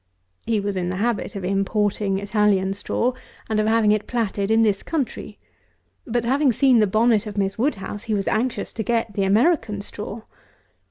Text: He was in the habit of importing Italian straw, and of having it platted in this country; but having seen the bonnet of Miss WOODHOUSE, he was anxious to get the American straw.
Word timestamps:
He 0.47 0.59
was 0.59 0.75
in 0.75 0.89
the 0.89 0.95
habit 0.95 1.35
of 1.35 1.45
importing 1.45 2.17
Italian 2.17 2.73
straw, 2.73 3.13
and 3.47 3.59
of 3.59 3.67
having 3.67 3.91
it 3.91 4.07
platted 4.07 4.49
in 4.49 4.63
this 4.63 4.81
country; 4.81 5.37
but 6.07 6.25
having 6.25 6.51
seen 6.51 6.79
the 6.79 6.87
bonnet 6.87 7.27
of 7.27 7.37
Miss 7.37 7.59
WOODHOUSE, 7.59 8.05
he 8.05 8.15
was 8.15 8.27
anxious 8.27 8.73
to 8.73 8.81
get 8.83 9.13
the 9.13 9.25
American 9.25 9.79
straw. 9.81 10.23